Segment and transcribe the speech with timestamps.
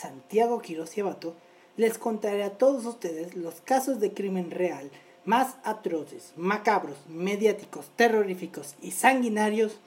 [0.00, 1.34] Santiago Quiroz y Abato,
[1.76, 4.90] les contaré a todos ustedes los casos de crimen real
[5.26, 9.78] más atroces, macabros, mediáticos, terroríficos y sanguinarios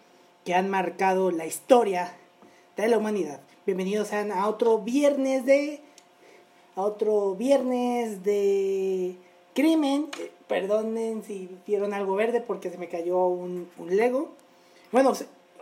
[0.46, 2.14] que han marcado la historia
[2.78, 3.42] de la humanidad.
[3.66, 5.80] Bienvenidos sean a otro viernes de
[6.76, 9.16] a otro viernes de
[9.56, 10.09] crimen.
[10.48, 14.36] Perdonen si vieron algo verde porque se me cayó un, un Lego.
[14.92, 15.14] Bueno,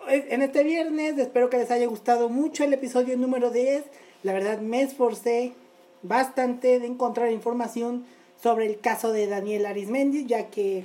[0.09, 3.85] en este viernes espero que les haya gustado mucho el episodio número 10.
[4.23, 5.53] La verdad me esforcé
[6.03, 8.05] bastante de encontrar información
[8.41, 10.83] sobre el caso de Daniel Arismendi, ya que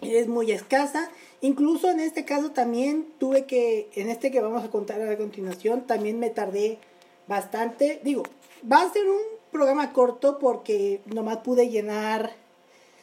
[0.00, 1.10] es muy escasa.
[1.40, 5.86] Incluso en este caso también tuve que, en este que vamos a contar a continuación,
[5.86, 6.78] también me tardé
[7.26, 8.00] bastante.
[8.02, 8.22] Digo,
[8.70, 9.20] va a ser un
[9.50, 12.32] programa corto porque nomás pude llenar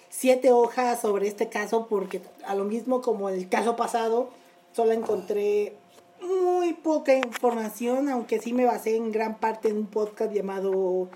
[0.09, 4.30] siete hojas sobre este caso porque a lo mismo como el caso pasado,
[4.73, 5.73] solo encontré
[6.66, 11.09] muy poca información, aunque sí me basé en gran parte en un podcast llamado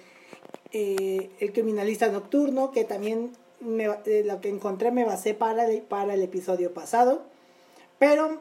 [0.71, 5.81] eh, El Criminalista Nocturno, que también me, eh, lo que encontré me basé para el,
[5.81, 7.23] para el episodio pasado.
[7.97, 8.37] Pero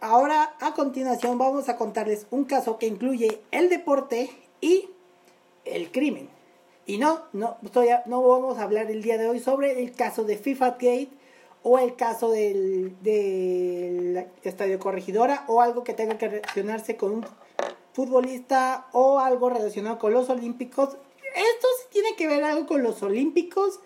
[0.00, 4.28] ahora a continuación vamos a contarles un caso que incluye el deporte
[4.60, 4.88] y
[5.64, 6.28] el crimen.
[6.84, 9.92] Y no, no, estoy a- no vamos a hablar el día de hoy sobre el
[9.92, 11.10] caso de FIFA Gate
[11.62, 17.26] o el caso del, del Estadio Corregidora o algo que tenga que relacionarse con un
[17.92, 20.96] futbolista o algo relacionado con los Olímpicos.
[21.34, 23.80] Esto sí tiene que ver algo con los Olímpicos,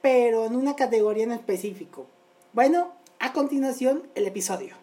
[0.00, 2.06] pero en una categoría en específico.
[2.52, 4.74] Bueno, a continuación el episodio.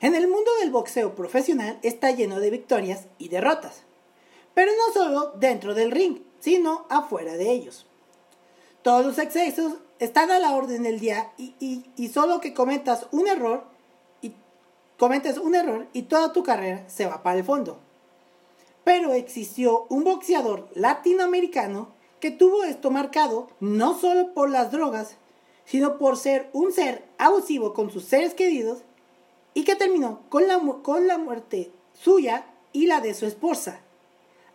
[0.00, 3.84] En el mundo del boxeo profesional está lleno de victorias y derrotas,
[4.54, 7.86] pero no solo dentro del ring, sino afuera de ellos.
[8.82, 11.54] Todos los excesos están a la orden del día y,
[11.96, 13.64] y- solo que cometas un error
[14.22, 14.32] y
[14.98, 17.78] cometes un error y toda tu carrera se va para el fondo.
[18.84, 21.88] Pero existió un boxeador latinoamericano
[22.20, 25.16] que tuvo esto marcado no solo por las drogas,
[25.64, 28.82] sino por ser un ser abusivo con sus seres queridos
[29.54, 33.80] y que terminó con la, con la muerte suya y la de su esposa.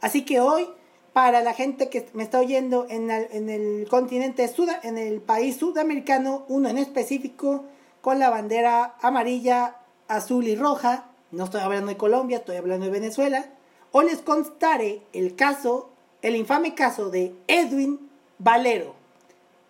[0.02, 0.70] Así que hoy,
[1.14, 5.22] para la gente que me está oyendo en el, en el continente suda, en el
[5.22, 7.66] país sudamericano, uno en específico,
[8.02, 9.76] con la bandera amarilla,
[10.08, 13.46] azul y roja, no estoy hablando de Colombia, estoy hablando de Venezuela,
[13.92, 15.90] hoy les contaré el caso,
[16.22, 18.96] el infame caso de Edwin Valero,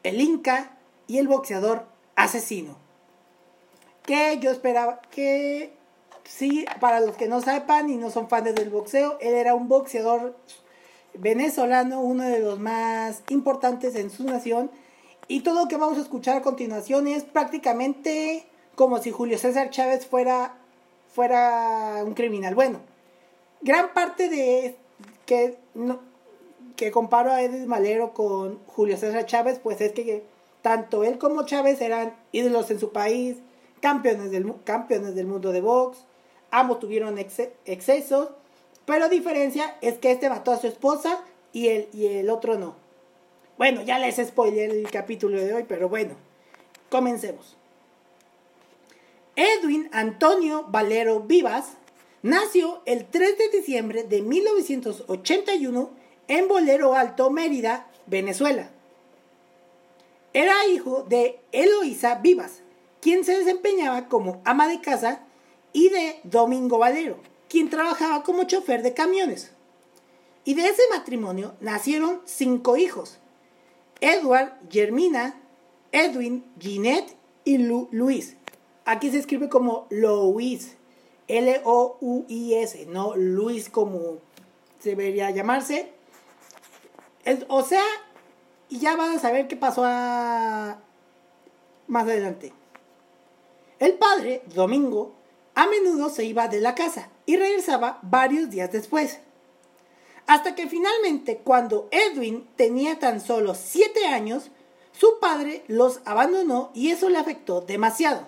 [0.03, 0.77] el Inca
[1.07, 1.85] y el boxeador
[2.15, 2.77] asesino.
[4.03, 5.73] Que yo esperaba que
[6.23, 9.67] sí, para los que no sepan y no son fans del boxeo, él era un
[9.67, 10.35] boxeador
[11.13, 14.71] venezolano, uno de los más importantes en su nación.
[15.27, 19.69] Y todo lo que vamos a escuchar a continuación es prácticamente como si Julio César
[19.69, 20.55] Chávez fuera,
[21.13, 22.55] fuera un criminal.
[22.55, 22.79] Bueno,
[23.61, 24.75] gran parte de
[25.25, 25.57] que,
[26.75, 30.23] que comparo a Edwin Valero con Julio César Chávez, pues es que
[30.61, 33.37] tanto él como Chávez eran ídolos en su país,
[33.81, 35.99] campeones del, campeones del mundo de box,
[36.51, 38.29] ambos tuvieron exce- excesos,
[38.89, 41.23] pero diferencia es que este mató a su esposa
[41.53, 42.75] y el, y el otro no.
[43.55, 46.15] Bueno, ya les spoilé el capítulo de hoy, pero bueno,
[46.89, 47.55] comencemos.
[49.35, 51.73] Edwin Antonio Valero Vivas
[52.23, 55.91] nació el 3 de diciembre de 1981
[56.27, 58.71] en Bolero Alto, Mérida, Venezuela.
[60.33, 62.63] Era hijo de Eloísa Vivas,
[63.01, 65.27] quien se desempeñaba como ama de casa,
[65.73, 67.19] y de Domingo Valero,
[67.49, 69.51] quien trabajaba como chofer de camiones.
[70.45, 73.19] Y de ese matrimonio nacieron cinco hijos:
[73.99, 75.39] Edward, Germina,
[75.91, 78.37] Edwin, Ginette y Lu- Luis.
[78.85, 80.75] Aquí se escribe como Louis,
[81.27, 84.17] L-O-U-I-S, no Luis como
[84.83, 85.91] debería llamarse.
[87.49, 87.83] O sea,
[88.69, 90.77] y ya van a saber qué pasó más
[92.03, 92.53] adelante.
[93.77, 95.13] El padre, Domingo,
[95.59, 99.19] a menudo se iba de la casa y regresaba varios días después.
[100.25, 104.51] Hasta que finalmente, cuando Edwin tenía tan solo 7 años,
[104.93, 108.25] su padre los abandonó y eso le afectó demasiado.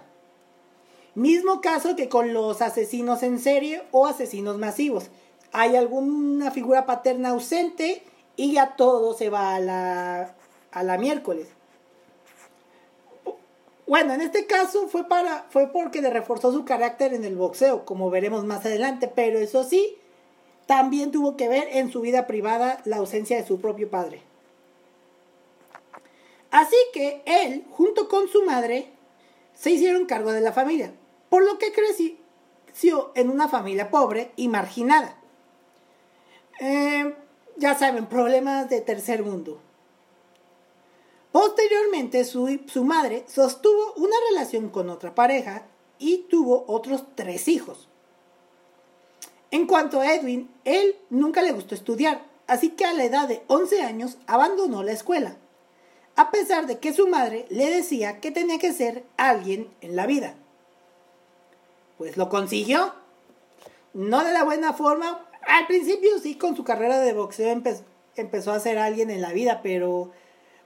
[1.16, 5.06] Mismo caso que con los asesinos en serie o asesinos masivos.
[5.54, 8.04] hay alguna figura paterna ausente
[8.36, 10.36] y ya todo se va a la,
[10.74, 11.48] a la miércoles.
[13.92, 17.84] Bueno, en este caso fue, para, fue porque le reforzó su carácter en el boxeo,
[17.84, 19.98] como veremos más adelante, pero eso sí,
[20.66, 24.22] también tuvo que ver en su vida privada la ausencia de su propio padre.
[26.52, 28.94] Así que él, junto con su madre,
[29.54, 30.94] se hicieron cargo de la familia,
[31.28, 35.18] por lo que creció en una familia pobre y marginada.
[36.62, 37.14] Eh,
[37.58, 39.60] ya saben, problemas de tercer mundo.
[41.32, 45.66] Posteriormente, su, su, madre sostuvo una relación con otra pareja
[45.98, 47.88] y tuvo otros tres hijos.
[49.50, 53.44] En cuanto a Edwin, él nunca le gustó estudiar, así que a la edad de
[53.48, 55.38] 11 años abandonó la escuela,
[56.16, 60.06] a pesar de que su madre le decía que tenía que ser alguien en la
[60.06, 60.36] vida.
[61.98, 62.94] Pues lo consiguió.
[63.94, 65.30] No de la buena forma.
[65.48, 67.62] Al principio sí, con su carrera de boxeo
[68.16, 70.12] empezó a ser alguien en la vida, pero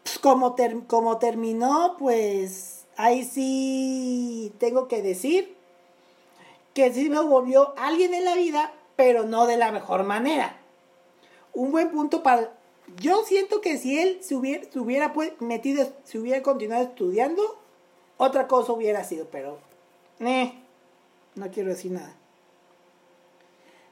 [0.05, 0.55] pues, como,
[0.85, 5.55] como terminó, pues ahí sí tengo que decir
[6.75, 10.59] que sí me volvió alguien en la vida, pero no de la mejor manera.
[11.53, 12.55] Un buen punto para...
[12.97, 17.59] Yo siento que si él se hubiera, se metido, si hubiera continuado estudiando,
[18.17, 19.57] otra cosa hubiera sido, pero...
[20.19, 20.53] Eh,
[21.33, 22.15] no quiero decir nada.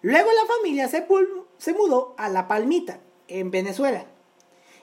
[0.03, 1.07] Luego la familia se,
[1.57, 4.05] se mudó a La Palmita, en Venezuela.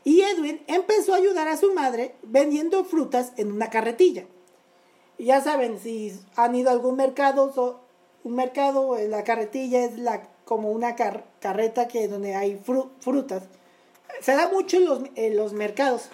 [0.05, 4.25] Y Edwin empezó a ayudar a su madre vendiendo frutas en una carretilla.
[5.19, 7.81] ya saben, si han ido a algún mercado,
[8.25, 12.61] un mercado, eh, la carretilla es la, como una carreta que donde hay
[13.01, 13.43] frutas.
[14.23, 16.09] Se da mucho en los, en los mercados.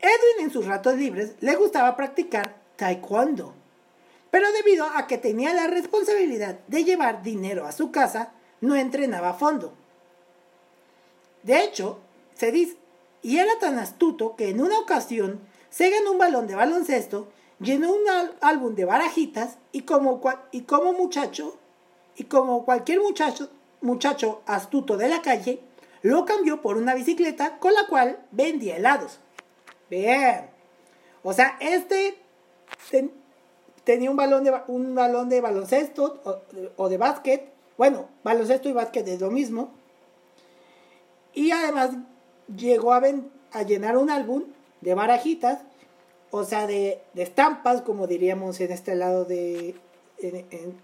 [0.00, 3.54] Edwin en sus ratos libres le gustaba practicar taekwondo.
[4.30, 9.30] Pero debido a que tenía la responsabilidad de llevar dinero a su casa, no entrenaba
[9.30, 9.74] a fondo.
[11.48, 11.96] De hecho,
[12.34, 12.76] se dice,
[13.22, 15.40] y era tan astuto que en una ocasión
[15.70, 17.28] se ganó un balón de baloncesto,
[17.58, 18.02] llenó un
[18.42, 20.20] álbum de barajitas y como,
[20.52, 21.56] y como muchacho,
[22.16, 23.48] y como cualquier muchacho,
[23.80, 25.60] muchacho astuto de la calle,
[26.02, 29.18] lo cambió por una bicicleta con la cual vendía helados.
[29.88, 30.50] Bien.
[31.22, 32.18] O sea, este
[33.84, 36.42] tenía un balón de, un balón de baloncesto o,
[36.76, 37.50] o de básquet.
[37.78, 39.77] Bueno, baloncesto y básquet es lo mismo.
[41.34, 41.90] Y además
[42.54, 43.02] llegó a,
[43.66, 44.44] llenar un álbum
[44.80, 45.60] de barajitas,
[46.30, 49.74] o sea, de, estampas, como diríamos en este lado de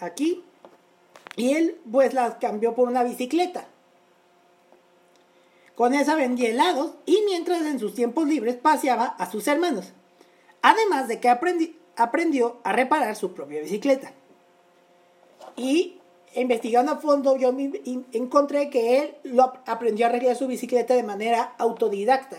[0.01, 0.45] aquí.
[1.37, 3.67] Y él pues las cambió por una bicicleta.
[5.75, 9.93] Con esa vendía helados y mientras en sus tiempos libres paseaba a sus hermanos.
[10.63, 14.13] Además de que aprendió a reparar su propia bicicleta.
[15.57, 15.99] Y
[16.35, 17.53] investigando a fondo, yo
[18.13, 22.39] encontré que él lo aprendió a arreglar su bicicleta de manera autodidacta.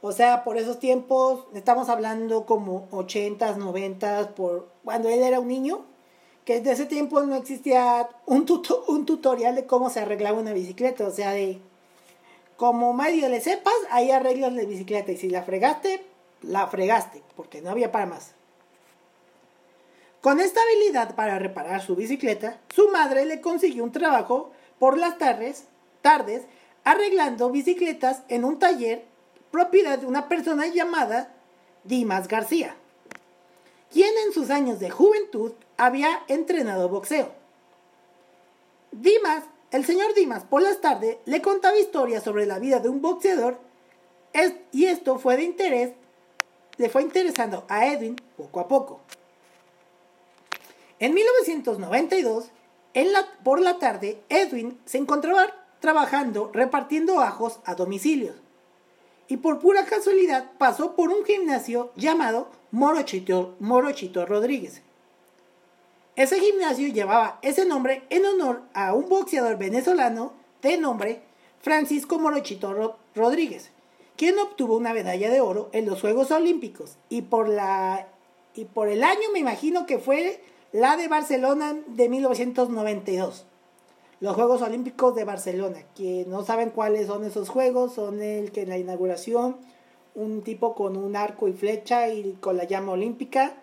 [0.00, 5.48] O sea, por esos tiempos, estamos hablando como 80s, 90s, por cuando él era un
[5.48, 5.84] niño,
[6.44, 8.46] que desde ese tiempo no existía un,
[8.88, 11.06] un tutorial de cómo se arreglaba una bicicleta.
[11.06, 11.58] O sea, de
[12.56, 15.10] como medio le sepas, ahí arreglas la bicicleta.
[15.10, 16.04] Y si la fregaste,
[16.42, 18.34] la fregaste, porque no había para más.
[20.24, 25.18] Con esta habilidad para reparar su bicicleta, su madre le consiguió un trabajo por las
[25.18, 25.64] tardes,
[26.00, 26.44] tardes
[26.82, 29.04] arreglando bicicletas en un taller
[29.50, 31.34] propiedad de una persona llamada
[31.84, 32.74] Dimas García,
[33.92, 37.30] quien en sus años de juventud había entrenado boxeo.
[38.92, 43.02] Dimas, el señor Dimas por las tardes le contaba historias sobre la vida de un
[43.02, 43.58] boxeador
[44.72, 45.92] y esto fue de interés,
[46.78, 49.02] le fue interesando a Edwin poco a poco.
[51.00, 52.50] En 1992,
[53.42, 55.46] por la tarde, Edwin se encontraba
[55.80, 58.36] trabajando repartiendo ajos a domicilios.
[59.26, 63.56] Y por pura casualidad pasó por un gimnasio llamado Morochito,
[64.26, 64.82] Rodríguez.
[66.16, 70.32] Ese gimnasio llevaba ese nombre en honor a un boxeador venezolano
[70.62, 71.22] de nombre
[71.60, 73.72] Francisco Morochito Rodríguez,
[74.16, 79.40] quien obtuvo una medalla de oro en los Juegos Olímpicos y por el año me
[79.40, 80.40] imagino que fue
[80.74, 83.46] la de Barcelona de 1992.
[84.18, 88.62] Los Juegos Olímpicos de Barcelona, que no saben cuáles son esos juegos, son el que
[88.62, 89.56] en la inauguración
[90.16, 93.54] un tipo con un arco y flecha y con la llama olímpica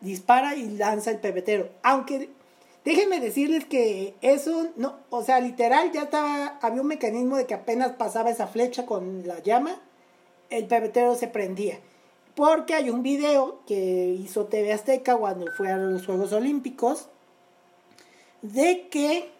[0.00, 1.70] dispara y lanza el pebetero.
[1.82, 2.30] Aunque
[2.84, 7.54] déjenme decirles que eso no, o sea, literal ya estaba, había un mecanismo de que
[7.54, 9.80] apenas pasaba esa flecha con la llama,
[10.50, 11.80] el pebetero se prendía.
[12.34, 17.08] Porque hay un video que hizo TV Azteca cuando fue a los Juegos Olímpicos
[18.40, 19.30] de que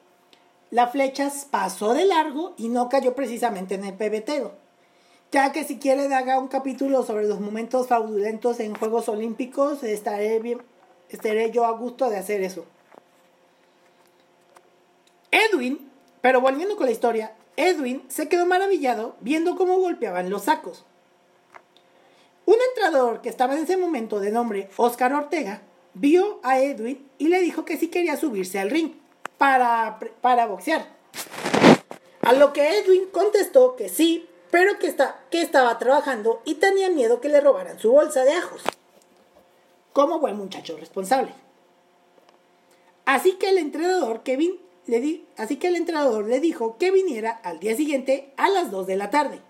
[0.71, 4.53] la flecha pasó de largo y no cayó precisamente en el pebetero.
[5.31, 10.39] Ya que si quieren haga un capítulo sobre los momentos fraudulentos en Juegos Olímpicos, estaré,
[10.41, 10.63] bien,
[11.09, 12.67] estaré yo a gusto de hacer eso.
[15.31, 20.85] Edwin, pero volviendo con la historia, Edwin se quedó maravillado viendo cómo golpeaban los sacos.
[22.45, 25.63] Un entrenador que estaba en ese momento de nombre Oscar Ortega
[25.95, 28.93] vio a Edwin y le dijo que sí quería subirse al ring
[29.39, 30.87] para, para boxear.
[32.23, 36.91] A lo que Edwin contestó que sí, pero que, está, que estaba trabajando y tenía
[36.91, 38.63] miedo que le robaran su bolsa de ajos.
[39.93, 41.33] Como buen muchacho responsable.
[43.05, 47.61] Así que el entrenador Kevin le así que el entrenador le dijo que viniera al
[47.61, 49.41] día siguiente a las 2 de la tarde.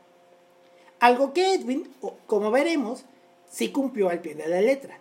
[1.02, 1.92] Algo que Edwin,
[2.28, 3.02] como veremos,
[3.50, 5.00] sí cumplió al pie de la letra.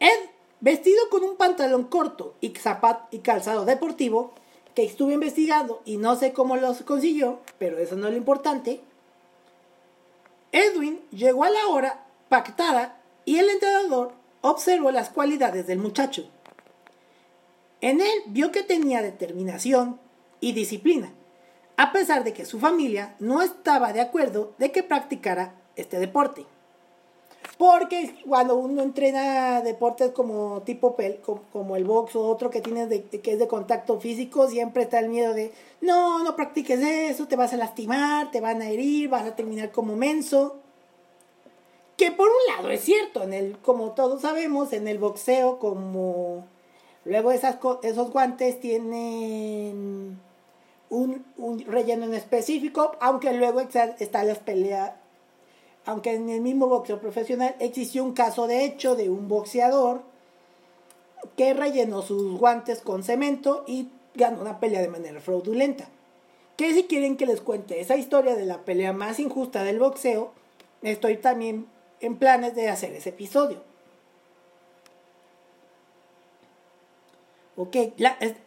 [0.00, 0.30] Ed,
[0.60, 4.32] vestido con un pantalón corto y, zapat y calzado deportivo,
[4.74, 8.80] que estuve investigando y no sé cómo los consiguió, pero eso no es lo importante,
[10.52, 16.30] Edwin llegó a la hora pactada y el entrenador observó las cualidades del muchacho.
[17.82, 20.00] En él vio que tenía determinación
[20.40, 21.12] y disciplina,
[21.76, 26.46] a pesar de que su familia no estaba de acuerdo de que practicara este deporte.
[27.58, 30.96] Porque cuando uno entrena deportes como tipo
[31.52, 34.98] como, el box o otro que tienes de, que es de contacto físico, siempre está
[34.98, 39.08] el miedo de no, no practiques eso, te vas a lastimar, te van a herir,
[39.08, 40.56] vas a terminar como menso.
[41.96, 46.46] Que por un lado es cierto, en el, como todos sabemos, en el boxeo, como
[47.04, 50.18] luego esos guantes tienen
[50.92, 54.92] un, relleno en específico, aunque luego está las peleas
[55.84, 60.02] aunque en el mismo boxeo profesional existió un caso de hecho de un boxeador
[61.36, 65.88] que rellenó sus guantes con cemento y ganó una pelea de manera fraudulenta.
[66.56, 70.32] Que si quieren que les cuente esa historia de la pelea más injusta del boxeo,
[70.82, 71.66] estoy también
[72.00, 73.62] en planes de hacer ese episodio.
[77.54, 77.76] Ok,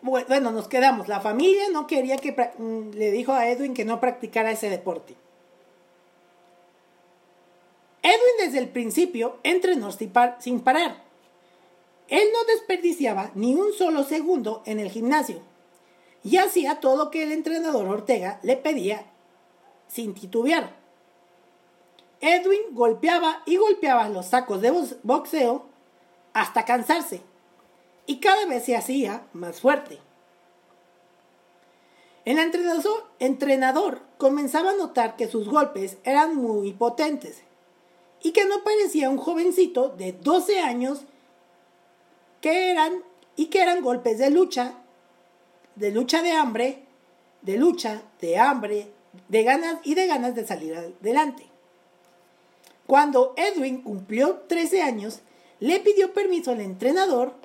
[0.01, 1.07] bueno, nos quedamos.
[1.07, 5.15] La familia no quería que mm, le dijo a Edwin que no practicara ese deporte.
[8.01, 9.91] Edwin desde el principio entrenó
[10.39, 11.03] sin parar.
[12.07, 15.41] Él no desperdiciaba ni un solo segundo en el gimnasio
[16.23, 19.05] y hacía todo lo que el entrenador Ortega le pedía
[19.87, 20.75] sin titubear.
[22.21, 24.71] Edwin golpeaba y golpeaba los sacos de
[25.03, 25.65] boxeo
[26.33, 27.21] hasta cansarse
[28.05, 29.99] y cada vez se hacía más fuerte.
[32.25, 37.43] El entrenador, comenzaba a notar que sus golpes eran muy potentes
[38.23, 41.01] y que no parecía un jovencito de 12 años
[42.41, 43.03] que eran
[43.35, 44.73] y que eran golpes de lucha,
[45.75, 46.83] de lucha de hambre,
[47.43, 48.87] de lucha, de hambre,
[49.27, 51.45] de ganas y de ganas de salir adelante.
[52.87, 55.19] Cuando Edwin cumplió 13 años,
[55.59, 57.35] le pidió permiso al entrenador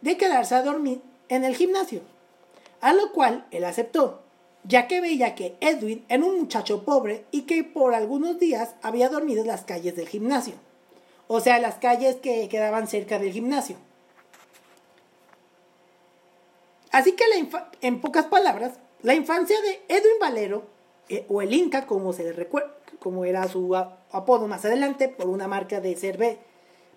[0.00, 2.00] de quedarse a dormir en el gimnasio,
[2.80, 4.22] a lo cual él aceptó
[4.64, 9.08] ya que veía que Edwin era un muchacho pobre y que por algunos días había
[9.08, 10.54] dormido en las calles del gimnasio,
[11.28, 13.76] o sea, las calles que quedaban cerca del gimnasio.
[16.92, 17.24] Así que
[17.82, 20.64] en pocas palabras, la infancia de Edwin Valero,
[21.08, 22.48] eh, o el Inca, como se le
[22.98, 26.38] como era su apodo más adelante, por una marca de cerve,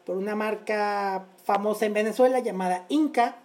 [0.06, 3.38] por una marca famosa en Venezuela llamada Inca,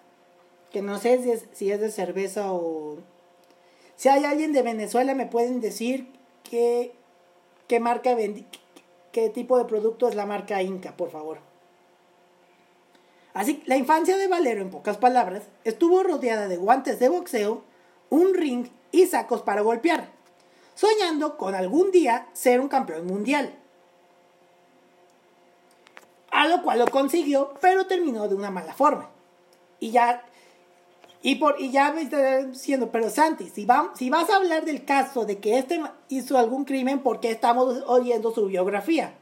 [0.70, 2.98] que no sé si es de cerveza o
[3.98, 6.06] si hay alguien de Venezuela, me pueden decir
[6.44, 6.94] qué,
[7.66, 8.16] qué marca
[9.10, 11.40] qué tipo de producto es la marca Inca, por favor.
[13.34, 17.64] Así, la infancia de Valero, en pocas palabras, estuvo rodeada de guantes de boxeo,
[18.08, 20.12] un ring y sacos para golpear,
[20.76, 23.57] soñando con algún día ser un campeón mundial.
[26.30, 29.10] A lo cual lo consiguió, pero terminó de una mala forma.
[29.80, 30.24] Y ya
[31.20, 34.84] y, por, y ya me está diciendo, pero Santi, si, si vas a hablar del
[34.84, 39.14] caso de que este hizo algún crimen, ¿por qué estamos oyendo su biografía?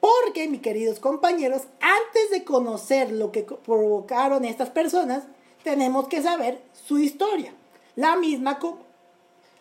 [0.00, 5.24] Porque, mis queridos compañeros, antes de conocer lo que provocaron estas personas,
[5.64, 7.52] tenemos que saber su historia.
[7.96, 8.60] La misma,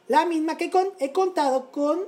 [0.08, 0.70] la misma que
[1.00, 2.06] he contado con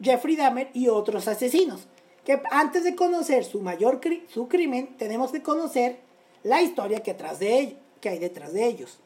[0.00, 1.88] Jeffrey Dahmer y otros asesinos.
[2.24, 5.98] Que antes de conocer su mayor su crimen, tenemos que conocer
[6.42, 8.98] la historia que, tras de que hay detrás de ellos.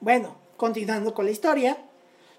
[0.00, 1.78] Bueno, continuando con la historia,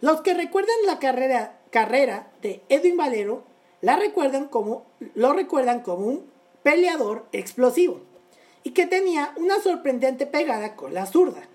[0.02, 3.44] los que recuerdan la carrera, carrera de Edwin Valero
[3.82, 6.26] la recuerdan como, lo recuerdan como un
[6.64, 8.02] peleador explosivo
[8.64, 11.48] y que tenía una sorprendente pegada con la zurda.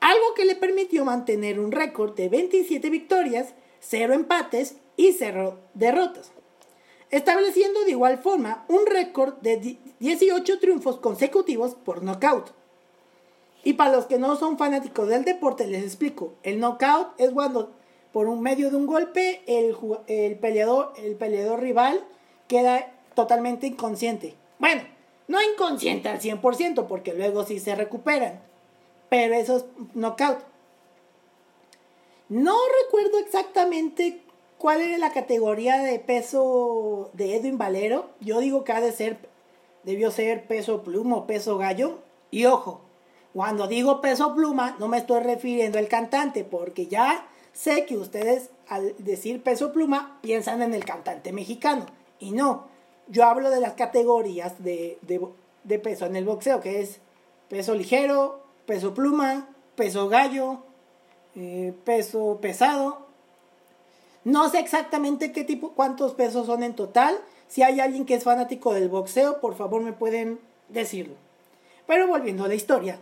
[0.00, 6.32] algo que le permitió mantener un récord de 27 victorias, 0 empates y 0 derrotas,
[7.10, 12.52] estableciendo de igual forma un récord de 18 triunfos consecutivos por knockout.
[13.62, 16.34] Y para los que no son fanáticos del deporte, les explico.
[16.42, 17.72] El knockout es cuando
[18.12, 19.76] por un medio de un golpe el,
[20.06, 22.04] el, peleador, el peleador rival
[22.48, 24.34] queda totalmente inconsciente.
[24.58, 24.82] Bueno,
[25.28, 28.40] no inconsciente al 100% porque luego sí se recuperan.
[29.08, 29.64] Pero eso es
[29.94, 30.38] knockout.
[32.28, 34.22] No recuerdo exactamente
[34.60, 38.10] cuál era la categoría de peso de Edwin Valero.
[38.20, 39.16] Yo digo que ha de ser,
[39.84, 42.00] debió ser peso pluma o peso gallo.
[42.30, 42.82] Y ojo,
[43.32, 48.50] cuando digo peso pluma, no me estoy refiriendo al cantante, porque ya sé que ustedes
[48.68, 51.86] al decir peso pluma piensan en el cantante mexicano.
[52.18, 52.66] Y no,
[53.08, 54.98] yo hablo de las categorías de,
[55.82, 57.00] peso en el boxeo, que es
[57.48, 60.58] peso ligero, peso pluma, peso gallo,
[61.34, 63.09] eh, peso pesado.
[64.24, 67.18] No sé exactamente qué tipo, cuántos pesos son en total.
[67.48, 71.14] Si hay alguien que es fanático del boxeo, por favor me pueden decirlo.
[71.86, 73.00] Pero volviendo a la historia.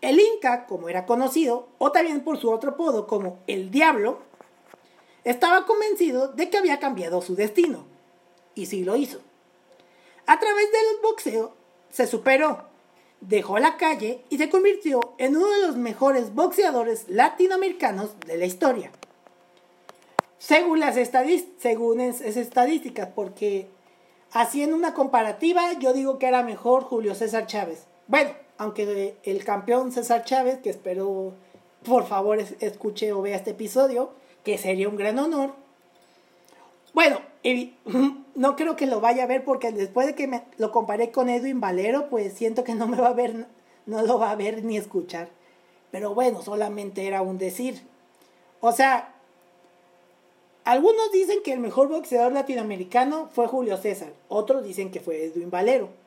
[0.00, 4.18] El Inca, como era conocido, o también por su otro apodo como el Diablo,
[5.22, 7.84] estaba convencido de que había cambiado su destino.
[8.56, 9.20] Y sí lo hizo.
[10.26, 11.54] A través del boxeo
[11.90, 12.64] se superó,
[13.20, 18.46] dejó la calle y se convirtió en uno de los mejores boxeadores latinoamericanos de la
[18.46, 18.90] historia.
[20.42, 20.96] Según las
[21.60, 23.68] según esas estadísticas, porque
[24.32, 27.86] haciendo una comparativa, yo digo que era mejor Julio César Chávez.
[28.08, 31.34] Bueno, aunque el campeón César Chávez, que espero
[31.84, 34.10] por favor escuche o vea este episodio,
[34.42, 35.54] que sería un gran honor.
[36.92, 37.20] Bueno,
[38.34, 41.28] no creo que lo vaya a ver porque después de que me lo comparé con
[41.28, 43.46] Edwin Valero, pues siento que no me va a ver,
[43.86, 45.28] no lo va a ver ni escuchar.
[45.92, 47.86] Pero bueno, solamente era un decir.
[48.60, 49.11] O sea,
[50.64, 55.50] algunos dicen que el mejor boxeador latinoamericano fue Julio César, otros dicen que fue Edwin
[55.50, 56.02] Valero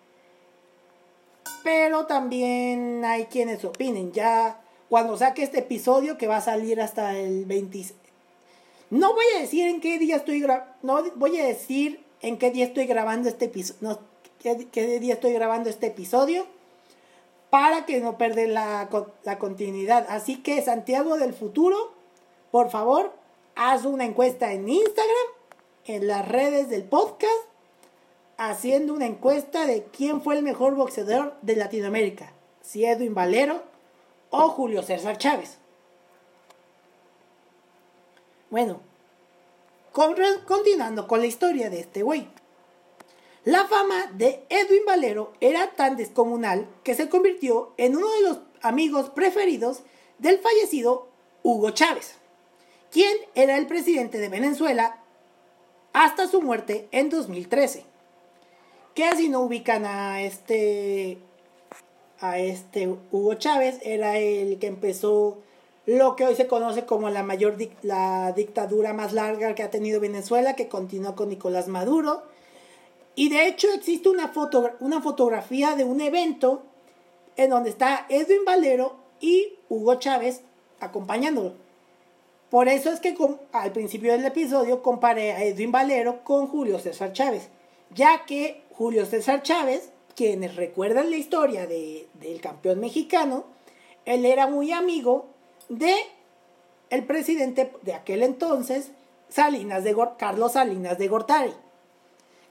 [1.66, 4.12] pero también hay quienes opinen.
[4.12, 7.96] Ya cuando saque este episodio que va a salir hasta el 26.
[8.92, 10.46] No voy a decir en qué día estoy
[10.84, 14.00] no voy a decir en qué día estoy grabando este episodio,
[14.72, 16.46] qué, día estoy grabando este episodio
[17.50, 18.88] para que no perder la
[19.40, 20.06] continuidad.
[20.08, 21.94] Así que Santiago del futuro,
[22.52, 23.12] por favor,
[23.56, 25.28] haz una encuesta en Instagram,
[25.86, 27.32] en las redes del podcast
[28.38, 33.64] haciendo una encuesta de quién fue el mejor boxeador de Latinoamérica, si Edwin Valero
[34.30, 35.58] o Julio César Chávez.
[38.50, 38.82] Bueno,
[39.92, 42.28] continuando con la historia de este güey.
[43.44, 48.40] La fama de Edwin Valero era tan descomunal que se convirtió en uno de los
[48.62, 49.84] amigos preferidos
[50.18, 51.08] del fallecido
[51.44, 52.16] Hugo Chávez,
[52.96, 55.04] quien era el presidente de Venezuela
[55.92, 57.84] hasta su muerte en 2013
[58.94, 61.18] que si no ubican a este
[62.22, 65.40] a este Hugo Chávez, era el que empezó
[65.86, 70.00] lo que hoy se conoce como la mayor la dictadura más larga que ha tenido
[70.00, 72.24] Venezuela, que continuó con Nicolás Maduro.
[73.16, 76.64] Y de hecho existe una, foto, una fotografía de un evento
[77.36, 80.40] en donde está Edwin Valero y Hugo Chávez
[80.80, 81.65] acompañándolo.
[82.56, 83.18] Por eso es que
[83.52, 87.50] al principio del episodio comparé a Edwin Valero con Julio César Chávez,
[87.94, 93.44] ya que Julio César Chávez, quienes recuerdan la historia de, del campeón mexicano,
[94.06, 95.26] él era muy amigo
[95.68, 95.94] de
[96.90, 98.92] el presidente de aquel entonces,
[99.28, 101.54] Salinas de Carlos Salinas de Gortari,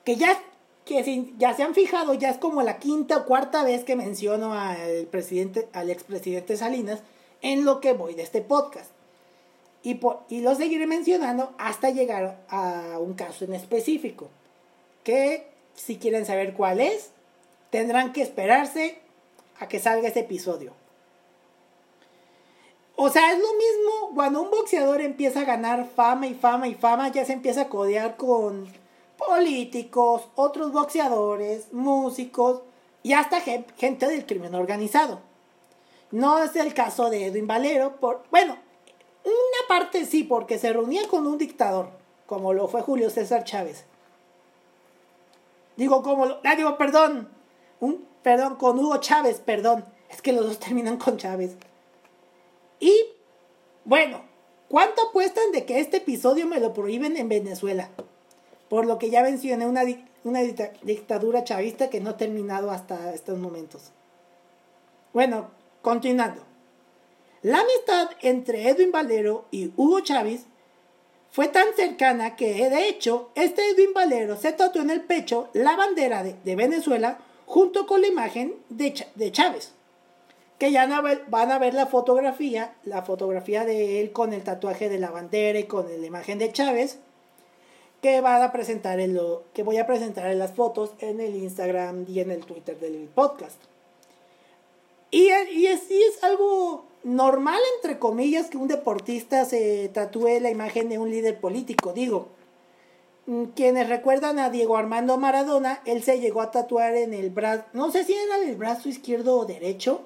[0.05, 0.39] que ya
[0.85, 4.53] que ya se han fijado, ya es como la quinta o cuarta vez que menciono
[4.53, 7.01] al presidente, al expresidente Salinas
[7.41, 8.91] en lo que voy de este podcast.
[9.85, 14.31] Y, lo seguiré mencionando hasta llegar a un caso en específico,
[15.05, 17.11] que si quieren saber cuál es,
[17.69, 18.99] tendrán que esperarse
[19.61, 20.73] a que salga ese episodio.
[22.97, 26.75] O sea, es lo mismo cuando un boxeador empieza a ganar fama y fama y
[26.75, 28.67] fama, ya se empieza a codear con
[29.19, 32.63] políticos, otros boxeadores, músicos
[33.03, 35.21] y hasta gente del crimen organizado.
[36.11, 38.57] No es el caso de Edwin Valero, por, bueno,
[39.25, 41.89] una parte sí, porque se reunía con un dictador,
[42.27, 43.85] como lo fue Julio César Chávez.
[45.77, 47.29] Digo, como, ah, digo, perdón,
[47.81, 49.85] un, perdón, con Hugo Chávez, perdón.
[50.11, 51.57] Es que los dos terminan con Chávez.
[52.81, 52.95] Y,
[53.85, 54.23] bueno,
[54.69, 57.91] ¿cuánto apuestan de que este episodio me lo prohíben en Venezuela?
[58.69, 59.83] Por lo que ya mencioné una,
[60.25, 60.41] una
[60.83, 63.93] dictadura chavista que no ha terminado hasta estos momentos.
[65.13, 65.51] Bueno,
[65.83, 66.43] continuando.
[67.45, 70.47] La amistad entre Edwin Valero y Hugo Chávez
[71.31, 75.77] fue tan cercana que, de hecho, este Edwin Valero se tatuó en el pecho la
[75.77, 78.95] bandera de, Venezuela junto con la imagen de,
[79.31, 79.73] Chávez.
[80.59, 80.87] Que ya
[81.29, 85.59] van a ver la fotografía, la fotografía de él con el tatuaje de la bandera
[85.59, 86.99] y con la imagen de Chávez
[88.01, 88.99] que voy a presentar
[90.31, 93.61] en las fotos en el Instagram y en el Twitter del podcast.
[95.11, 100.99] Y, y es algo normal, entre comillas, que un deportista se tatúe la imagen de
[100.99, 101.93] un líder político.
[101.93, 102.29] Digo,
[103.27, 107.65] mm, quienes recuerdan a Diego Armando Maradona, él se llegó a tatuar en el brazo,
[107.73, 110.03] no sé si era el brazo izquierdo o derecho,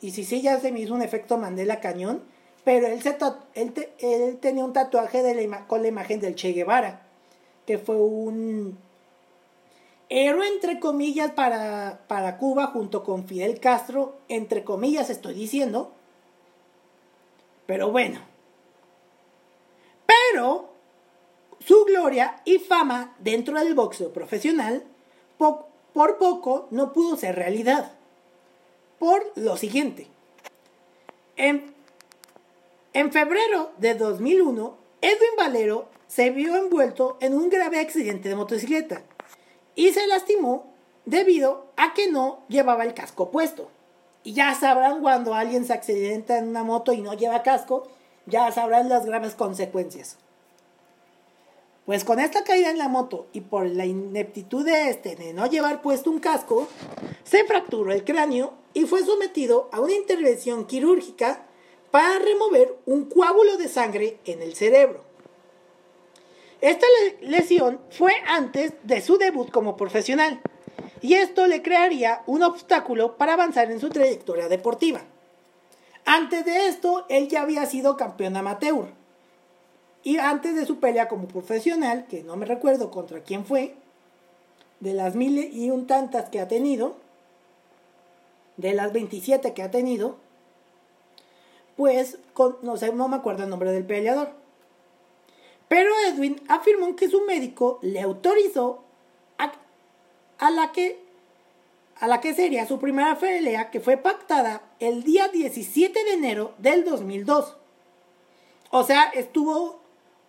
[0.00, 2.22] y si sí, ya se me hizo un efecto Mandela cañón,
[2.64, 3.16] pero él, se
[3.54, 7.06] él, tenía un tatuaje de con la imagen del Che Guevara,
[7.66, 8.78] que fue un
[10.10, 15.92] héroe entre comillas para, para Cuba junto con Fidel Castro, entre comillas estoy diciendo.
[17.66, 18.20] Pero bueno.
[20.06, 20.70] Pero
[21.64, 24.82] su gloria y fama dentro del boxeo profesional
[25.38, 27.92] por poco no pudo ser realidad.
[28.98, 30.08] Por lo siguiente.
[31.36, 31.72] En,
[32.92, 39.02] en febrero de 2001, Edwin Valero se vio envuelto en un grave accidente de motocicleta
[39.80, 40.74] y se lastimó
[41.06, 43.70] debido a que no llevaba el casco puesto.
[44.22, 47.88] Y ya sabrán cuando alguien se accidenta en una moto y no lleva casco,
[48.26, 50.18] ya sabrán las graves consecuencias.
[51.86, 55.46] Pues con esta caída en la moto y por la ineptitud de este de no
[55.46, 56.68] llevar puesto un casco,
[57.24, 61.46] se fracturó el cráneo y fue sometido a una intervención quirúrgica
[61.90, 65.09] para remover un coágulo de sangre en el cerebro.
[66.60, 66.86] Esta
[67.22, 70.40] lesión fue antes de su debut como profesional
[71.00, 75.00] y esto le crearía un obstáculo para avanzar en su trayectoria deportiva.
[76.04, 78.88] Antes de esto, él ya había sido campeón amateur.
[80.02, 83.74] Y antes de su pelea como profesional, que no me recuerdo contra quién fue,
[84.80, 86.96] de las mil y un tantas que ha tenido,
[88.56, 90.16] de las 27 que ha tenido,
[91.76, 92.18] pues
[92.62, 94.39] no sé, no me acuerdo el nombre del peleador.
[95.70, 98.82] Pero Edwin afirmó que su médico le autorizó
[99.38, 100.98] a, la que
[102.00, 106.54] a la que sería su primera pelea que fue pactada el día 17 de enero
[106.58, 107.56] del 2002.
[108.70, 109.80] O sea, estuvo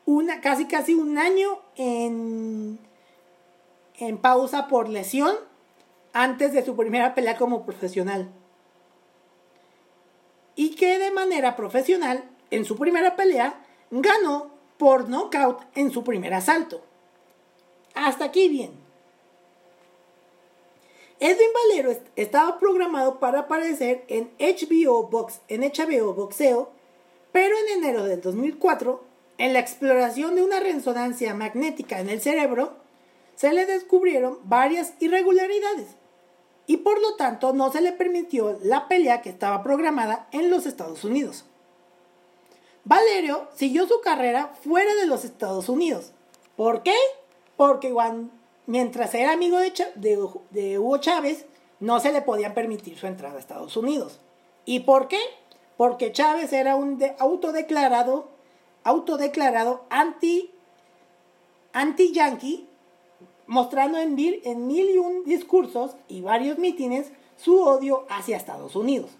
[0.05, 2.77] una, casi casi un año en,
[3.95, 5.35] en pausa por lesión
[6.13, 8.29] antes de su primera pelea como profesional.
[10.55, 14.50] Y que de manera profesional, en su primera pelea, ganó
[14.81, 16.81] por knockout en su primer asalto.
[17.93, 18.71] Hasta aquí bien.
[21.19, 26.71] Edwin Valero estaba programado para aparecer en HBO, Box, en HBO Boxeo,
[27.31, 29.03] pero en enero del 2004,
[29.37, 32.73] en la exploración de una resonancia magnética en el cerebro,
[33.35, 35.89] se le descubrieron varias irregularidades
[36.65, 40.65] y por lo tanto no se le permitió la pelea que estaba programada en los
[40.65, 41.45] Estados Unidos.
[42.83, 46.13] Valerio siguió su carrera fuera de los Estados Unidos.
[46.55, 46.95] ¿Por qué?
[47.55, 47.93] Porque
[48.65, 49.59] mientras era amigo
[49.95, 51.45] de, Hugo Chávez,
[51.79, 54.19] no se le podía permitir su entrada a Estados Unidos.
[54.65, 55.19] ¿Y por qué?
[55.77, 58.29] Porque Chávez era un autodeclarado,
[58.83, 60.51] autodeclarado anti,
[61.73, 62.67] anti-yankee,
[63.47, 68.75] mostrando en mil, en mil y un discursos y varios mítines su odio hacia Estados
[68.75, 69.11] Unidos.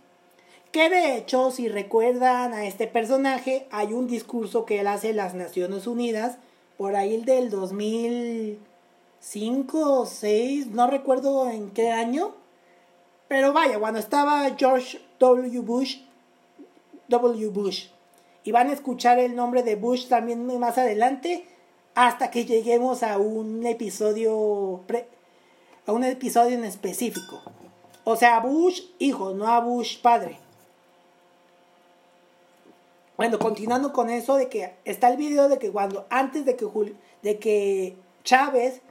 [0.72, 5.18] Que de hecho, si recuerdan a este personaje, hay un discurso que él hace en
[5.18, 6.38] las Naciones Unidas,
[6.78, 12.36] por ahí el del 2005 o 6, no recuerdo en qué año,
[13.28, 15.60] pero vaya, cuando estaba George W.
[15.60, 15.98] Bush,
[17.10, 17.50] W.
[17.50, 17.88] Bush,
[18.46, 21.46] y van a escuchar el nombre de Bush también más adelante,
[21.96, 24.86] hasta que lleguemos a un episodio,
[25.86, 27.42] a un episodio en específico.
[28.06, 30.40] O sea, Bush hijo, no a Bush padre.
[33.22, 36.66] Bueno, continuando con eso de que está el video de que cuando antes de que
[37.22, 38.82] de que Chávez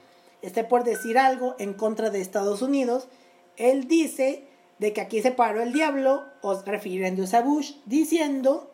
[0.41, 3.09] esté por decir algo en contra de Estados Unidos,
[3.57, 4.47] él dice
[4.79, 8.71] de que aquí se paró el diablo, o refiriéndose a Bush, diciendo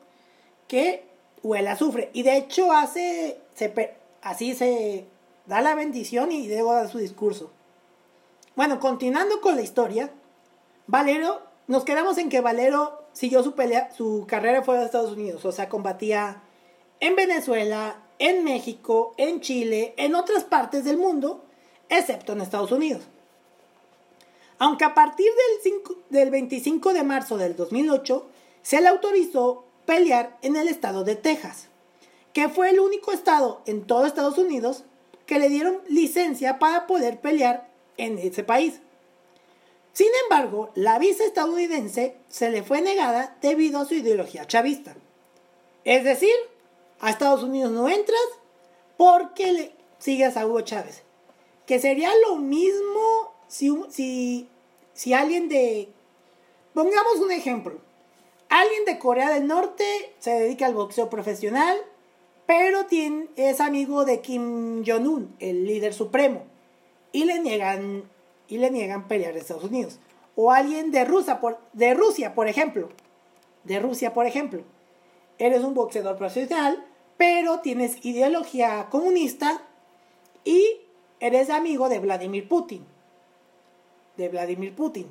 [0.67, 1.03] que
[1.41, 2.11] huele azufre.
[2.13, 3.39] Y de hecho hace,
[4.21, 5.05] así se
[5.47, 7.49] da la bendición y luego da su discurso.
[8.55, 10.11] Bueno, continuando con la historia,
[10.85, 15.43] Valero, nos quedamos en que Valero siguió su pelea, su carrera fuera de Estados Unidos,
[15.43, 16.43] o sea, combatía
[16.99, 21.43] en Venezuela, en México, en Chile, en otras partes del mundo,
[21.89, 23.01] excepto en Estados Unidos.
[24.59, 25.31] Aunque a partir
[25.63, 28.27] del, del 25 de marzo del 2008
[28.61, 31.69] se le autorizó pelear en el estado de Texas,
[32.33, 34.83] que fue el único estado en todo Estados Unidos
[35.25, 38.79] que le dieron licencia para poder pelear en ese país.
[39.97, 44.95] Sin embargo, la visa estadounidense se le fue negada debido a su ideología chavista.
[45.85, 46.35] Es decir,
[46.99, 48.21] a Estados Unidos no entras
[48.95, 51.01] porque le sigues a Hugo Chávez.
[51.65, 54.47] Que sería lo mismo si, si,
[54.93, 55.89] si alguien de...
[56.75, 57.79] Pongamos un ejemplo.
[58.49, 61.75] Alguien de Corea del Norte se dedica al boxeo profesional,
[62.45, 66.45] pero tiene, es amigo de Kim Jong-un, el líder supremo,
[67.11, 68.03] y le niegan
[68.47, 69.99] y le niegan pelear a Estados Unidos.
[70.35, 72.89] O alguien de Rusia, por, de Rusia, por ejemplo.
[73.63, 74.61] De Rusia, por ejemplo.
[75.39, 76.83] Eres un boxeador profesional,
[77.17, 79.61] pero tienes ideología comunista
[80.43, 80.81] y
[81.19, 82.85] eres amigo de Vladimir Putin.
[84.15, 85.07] De Vladimir Putin.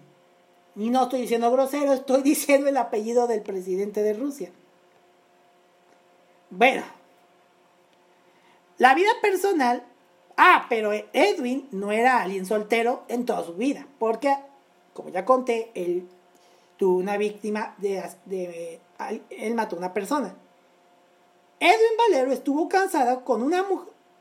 [0.77, 4.51] Y no estoy diciendo grosero, estoy diciendo el apellido del presidente de Rusia.
[6.51, 6.85] Bueno,
[8.79, 9.83] la vida personal
[10.37, 14.37] Ah, pero Edwin no era alguien soltero en toda su vida, porque,
[14.93, 16.07] como ya conté, él
[16.77, 18.81] tuvo una víctima de,
[19.31, 20.35] él mató a una persona.
[21.59, 23.65] Edwin Valero estuvo casado con una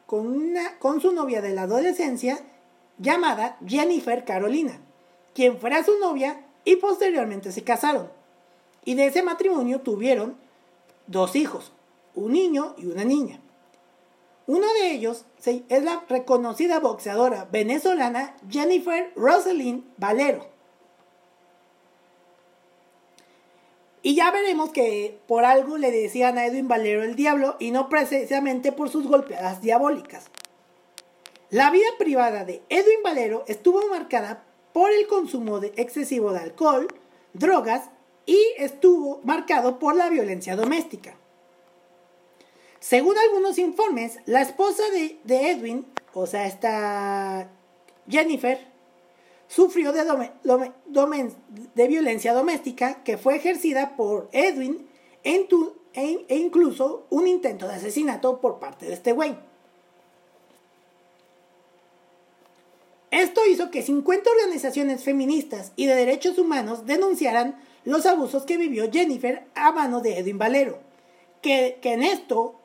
[0.05, 2.39] con una con su novia de la adolescencia
[2.97, 4.79] llamada Jennifer Carolina,
[5.33, 8.09] quien fuera su novia y posteriormente se casaron.
[8.85, 10.37] Y de ese matrimonio tuvieron
[11.07, 11.73] dos hijos,
[12.13, 13.41] un niño y una niña.
[14.47, 20.47] Uno de ellos es la reconocida boxeadora venezolana Jennifer Rosalind Valero.
[24.03, 27.89] Y ya veremos que por algo le decían a Edwin Valero el diablo y no
[27.89, 30.25] precisamente por sus golpeadas diabólicas.
[31.49, 36.87] La vida privada de Edwin Valero estuvo marcada por el consumo excesivo de alcohol,
[37.33, 37.89] drogas
[38.27, 41.17] y estuvo marcado por la violencia doméstica.
[42.87, 47.49] Según algunos informes, la esposa de, Edwin, o sea, esta
[48.07, 48.59] Jennifer,
[49.47, 54.87] sufrió de, violencia doméstica que fue ejercida por Edwin
[55.23, 55.47] e,
[55.95, 59.35] e, incluso un intento de asesinato por parte de este güey.
[63.09, 68.91] Esto hizo que 50 organizaciones feministas y de derechos humanos denunciaran los abusos que vivió
[68.91, 70.77] Jennifer a mano de Edwin Valero,
[71.41, 72.59] que, que en esto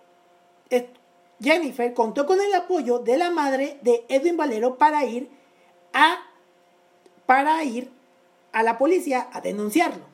[1.43, 5.31] Jennifer contó con el apoyo de la madre de Edwin Valero para ir
[5.93, 6.19] a,
[7.27, 7.91] para ir
[8.53, 10.05] a la policía a denunciarlo.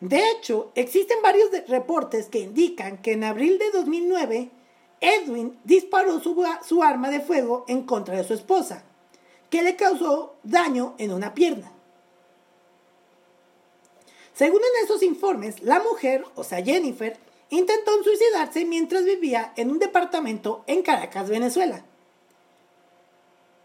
[0.00, 4.50] De hecho, existen varios reportes que indican que en abril de 2009
[5.00, 8.84] Edwin disparó su, su arma de fuego en contra de su esposa,
[9.50, 11.72] que le causó daño en una pierna.
[14.34, 17.18] Según en esos informes, la mujer, o sea Jennifer,
[17.50, 21.84] intentó suicidarse mientras vivía en un departamento en Caracas, Venezuela,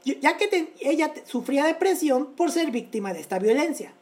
[0.04, 3.94] ya que ella sufría depresión por ser víctima de esta violencia.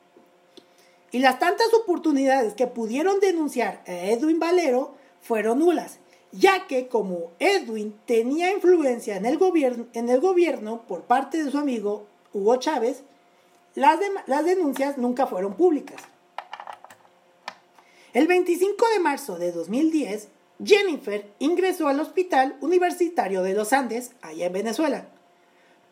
[1.12, 6.00] Y las tantas oportunidades que pudieron denunciar a Edwin Valero fueron nulas,
[6.32, 11.52] ya que como Edwin tenía influencia en el gobierno, en el gobierno por parte de
[11.52, 13.04] su amigo Hugo Chávez,
[13.76, 16.02] las, las denuncias nunca fueron públicas.
[18.14, 20.28] El 25 de marzo de 2010,
[20.62, 25.08] Jennifer ingresó al Hospital Universitario de los Andes, allá en Venezuela,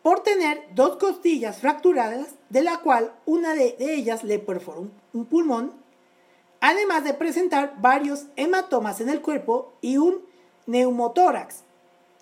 [0.02, 5.72] por tener dos costillas fracturadas, de la cual una de ellas le perforó un pulmón,
[6.60, 10.20] además de presentar varios hematomas en el cuerpo y un
[10.66, 11.62] neumotórax,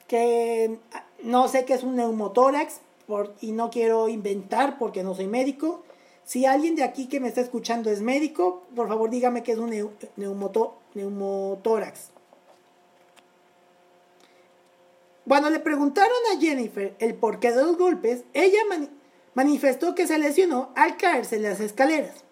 [0.06, 0.78] que
[1.24, 2.82] no sé qué es un neumotórax
[3.40, 5.82] y no quiero inventar porque no soy médico,
[6.28, 9.58] si alguien de aquí que me está escuchando es médico, por favor dígame que es
[9.58, 9.70] un
[10.94, 12.10] neumotórax.
[15.26, 18.58] Cuando le preguntaron a Jennifer el porqué de los golpes, ella
[19.32, 22.22] manifestó que se lesionó al caerse en las escaleras.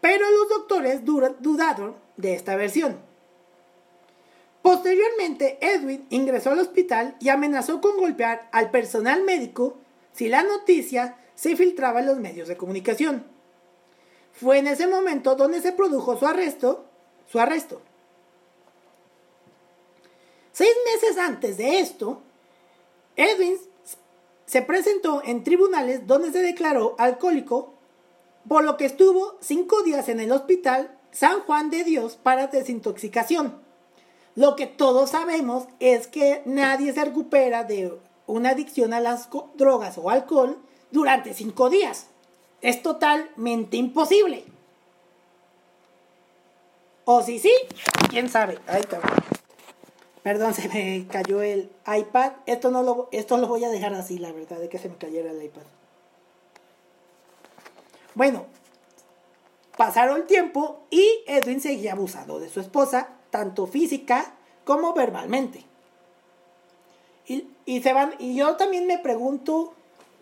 [0.00, 2.98] Pero los doctores dudaron de esta versión.
[4.62, 9.76] Posteriormente, Edwin ingresó al hospital y amenazó con golpear al personal médico
[10.14, 13.24] si la noticia se filtraba en los medios de comunicación.
[14.32, 16.84] Fue en ese momento donde se produjo su arresto,
[17.30, 17.80] su arresto.
[20.52, 22.22] Seis meses antes de esto,
[23.14, 23.56] Edwin
[24.46, 27.72] se presentó en tribunales donde se declaró alcohólico,
[28.48, 33.62] por lo que estuvo cinco días en el hospital San Juan de Dios para desintoxicación.
[34.34, 37.96] Lo que todos sabemos es que nadie se recupera de
[38.26, 40.58] una adicción a las drogas o alcohol
[40.90, 42.08] durante cinco días.
[42.60, 44.44] Es totalmente imposible.
[47.04, 47.52] O si sí,
[48.10, 48.58] quién sabe.
[48.66, 49.00] Ahí está.
[50.22, 52.32] Perdón, se me cayó el iPad.
[52.46, 54.96] Esto no lo, esto lo voy a dejar así, la verdad, de que se me
[54.96, 55.62] cayera el iPad.
[58.14, 58.44] Bueno,
[59.76, 65.64] pasaron el tiempo y Edwin seguía abusando de su esposa, tanto física como verbalmente.
[67.26, 69.72] Y, y, se van, y yo también me pregunto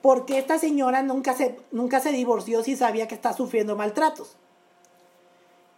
[0.06, 4.36] por qué esta señora nunca se, nunca se divorció si sabía que está sufriendo maltratos.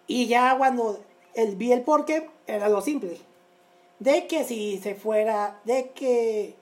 [0.07, 1.01] Y ya cuando
[1.33, 3.17] el, vi el porqué, era lo simple.
[4.01, 6.57] De que si se fuera, de que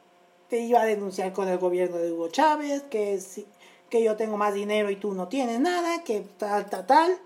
[0.49, 3.49] te iba a denunciar con el gobierno de Hugo Chávez, que, si,
[3.91, 7.19] que yo tengo más dinero y tú no tienes nada, que tal, tal, tal.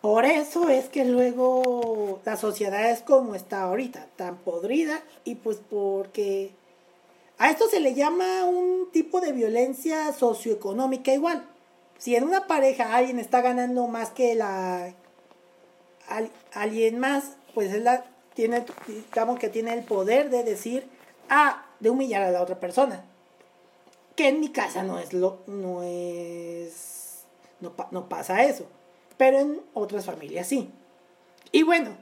[0.00, 5.58] Por eso es que luego la sociedad es como está ahorita, tan podrida, y pues
[5.68, 6.54] porque
[7.38, 11.46] a esto se le llama un tipo de violencia socioeconómica igual
[11.98, 14.94] si en una pareja alguien está ganando más que la
[16.52, 20.88] alguien más, pues él la tiene, digamos que tiene el poder de decir,
[21.28, 23.04] ah, de humillar a la otra persona.
[24.14, 27.24] Que en mi casa no es lo, no es,
[27.60, 28.66] no, no pasa eso.
[29.16, 30.70] Pero en otras familias sí.
[31.50, 31.96] Y bueno,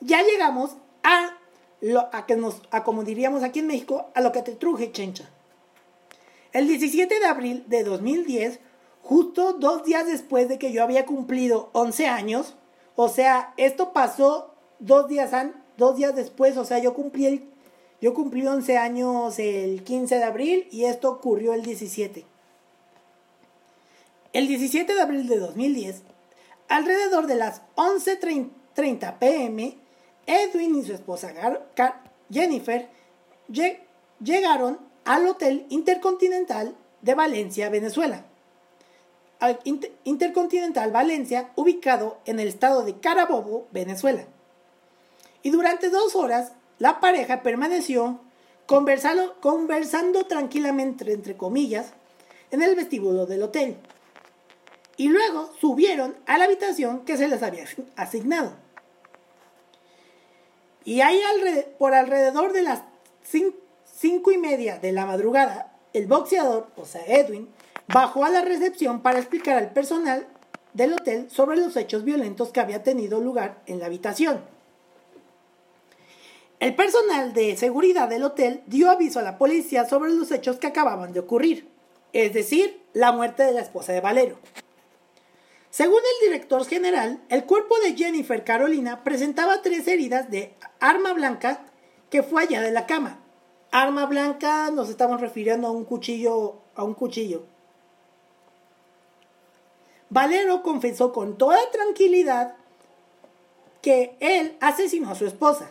[0.00, 1.36] ya llegamos a
[1.82, 4.92] lo, a que nos, a como diríamos aquí en México, a lo que te truje,
[4.92, 5.28] chencha.
[6.52, 8.60] El 17 de abril de 2010
[9.02, 12.54] justo dos días después de que yo había cumplido 11 años.
[12.94, 15.32] O sea, esto pasó dos días,
[15.76, 16.56] dos días después.
[16.56, 17.44] O sea, yo cumplí, el,
[18.00, 22.24] yo cumplí 11 años el 15 de abril y esto ocurrió el 17.
[24.32, 26.02] El 17 de abril de 2010,
[26.68, 29.76] alrededor de las 11.30 pm,
[30.26, 31.32] Edwin y su esposa
[32.30, 32.88] Jennifer
[34.22, 38.24] llegaron al Hotel Intercontinental de Valencia, Venezuela.
[40.04, 44.24] Intercontinental Valencia, ubicado en el estado de Carabobo, Venezuela.
[45.42, 48.20] Y durante dos horas, la pareja permaneció
[48.66, 51.92] conversando, tranquilamente, entre comillas,
[52.52, 53.76] en el vestíbulo del hotel.
[54.96, 57.64] Y luego subieron a la habitación que se les había
[57.96, 58.61] asignado.
[60.84, 61.20] Y ahí
[61.78, 62.82] por alrededor de las
[63.22, 67.48] cinco y media de la madrugada, el boxeador, o sea, Edwin,
[67.88, 70.26] bajó a la recepción para explicar al personal
[70.72, 74.40] del hotel sobre los hechos violentos que había tenido lugar en la habitación.
[76.60, 80.68] El personal de seguridad del hotel dio aviso a la policía sobre los hechos que
[80.68, 81.68] acababan de ocurrir,
[82.12, 84.38] es decir, la muerte de la esposa de Valero.
[85.72, 91.64] Según el director general, el cuerpo de Jennifer Carolina presentaba tres heridas de arma blanca
[92.10, 93.20] que fue allá de la cama.
[93.70, 97.44] Arma blanca nos estamos refiriendo a un cuchillo, a un cuchillo.
[100.10, 102.54] Valero confesó con toda tranquilidad
[103.80, 105.70] que él asesinó a su esposa,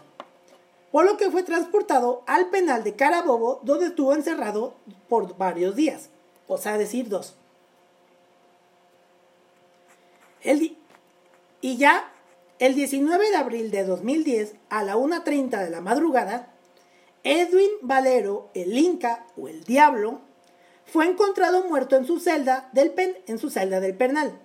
[0.92, 4.74] por lo que fue transportado al penal de Carabobo, donde estuvo encerrado
[5.08, 6.10] por varios días,
[6.48, 7.36] o sea, decir dos.
[11.62, 12.12] Y ya
[12.60, 16.54] el 19 de abril de 2010, a la 1.30 de la madrugada,
[17.24, 20.22] Edwin Valero, el Inca o el Diablo,
[20.86, 22.94] fue encontrado muerto en su celda del,
[23.28, 24.40] en su celda del Pernal,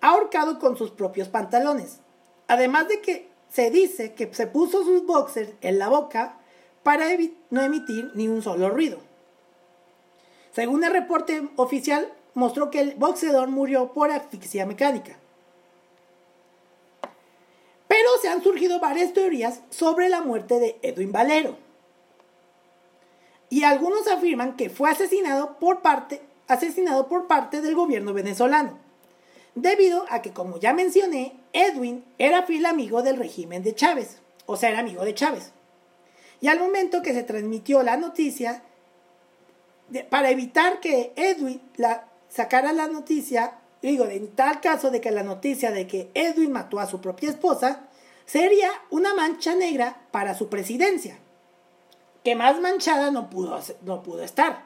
[0.00, 2.00] ahorcado con sus propios pantalones.
[2.48, 6.38] Además de que se dice que se puso sus boxers en la boca
[6.82, 7.06] para
[7.50, 8.98] no emitir ni un solo ruido.
[10.52, 15.21] Según el reporte oficial, mostró que el boxeador murió por asfixia mecánica.
[17.92, 21.58] Pero se han surgido varias teorías sobre la muerte de Edwin Valero
[23.50, 28.78] y algunos afirman que fue asesinado por parte, asesinado por parte del gobierno venezolano,
[29.54, 34.56] debido a que, como ya mencioné, Edwin era fiel amigo del régimen de Chávez, o
[34.56, 35.52] sea, era amigo de Chávez.
[36.40, 38.62] Y al momento que se transmitió la noticia,
[40.08, 43.58] para evitar que Edwin la, sacara la noticia,
[43.90, 47.30] digo, en tal caso de que la noticia de que Edwin mató a su propia
[47.30, 47.88] esposa,
[48.24, 51.18] sería una mancha negra para su presidencia
[52.24, 54.64] que más manchada no pudo, no pudo estar.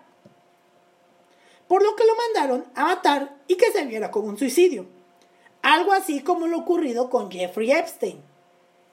[1.68, 4.86] Por lo que lo mandaron a matar y que se viera como un suicidio.
[5.62, 8.20] Algo así como lo ocurrido con Jeffrey Epstein,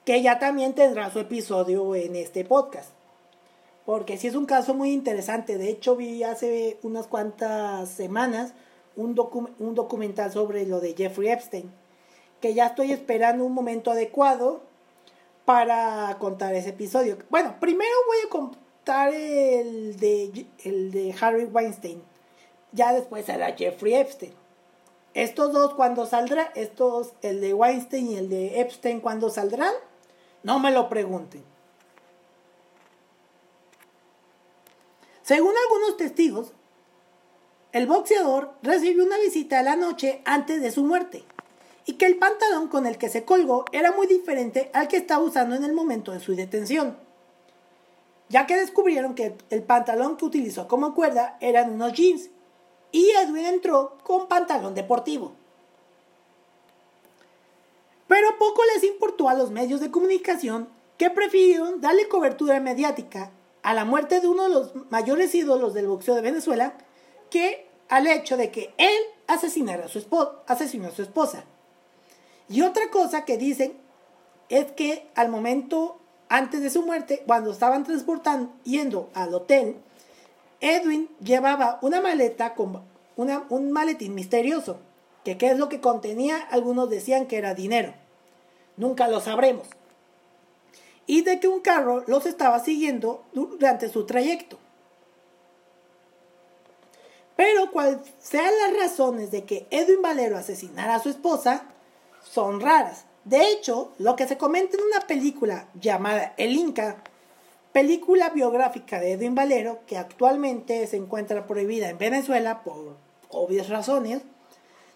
[0.04, 2.90] que ya también tendrá su episodio en este podcast.
[3.86, 5.58] Porque sí es un caso muy interesante.
[5.58, 8.54] De hecho, vi hace unas cuantas semanas
[8.96, 9.18] un,
[9.58, 11.70] un documental sobre lo de Jeffrey Epstein.
[12.40, 14.62] Que ya estoy esperando un momento adecuado
[15.44, 17.18] para contar ese episodio.
[17.30, 22.02] Bueno, primero voy a contar el de, el de Harry Weinstein.
[22.72, 24.32] Ya después será Jeffrey Epstein.
[25.14, 29.72] Estos dos cuando saldrán, estos, el de Weinstein y el de Epstein cuando saldrán,
[30.42, 31.44] no me lo pregunten.
[35.22, 36.52] Según algunos testigos,
[37.74, 41.24] el boxeador recibió una visita a la noche antes de su muerte
[41.84, 45.24] y que el pantalón con el que se colgó era muy diferente al que estaba
[45.24, 46.96] usando en el momento de su detención,
[48.28, 52.30] ya que descubrieron que el pantalón que utilizó como cuerda eran unos jeans
[52.92, 55.32] y Edwin entró con pantalón deportivo.
[58.06, 63.32] Pero poco les importó a los medios de comunicación que prefirieron darle cobertura mediática
[63.64, 66.74] a la muerte de uno de los mayores ídolos del boxeo de Venezuela
[67.34, 70.06] que al hecho de que él asesinara a su
[70.46, 71.42] asesinó a su esposa.
[72.48, 73.76] Y otra cosa que dicen
[74.50, 79.78] es que al momento antes de su muerte, cuando estaban transportando, yendo al hotel,
[80.60, 82.82] Edwin llevaba una maleta con
[83.16, 84.78] un maletín misterioso,
[85.24, 87.94] que qué es lo que contenía, algunos decían que era dinero.
[88.76, 89.66] Nunca lo sabremos.
[91.06, 94.56] Y de que un carro los estaba siguiendo durante su trayecto.
[97.36, 101.66] Pero cual sean las razones de que Edwin Valero asesinara a su esposa,
[102.22, 103.06] son raras.
[103.24, 107.02] De hecho, lo que se comenta en una película llamada El Inca,
[107.72, 112.96] película biográfica de Edwin Valero, que actualmente se encuentra prohibida en Venezuela por
[113.30, 114.22] obvias razones,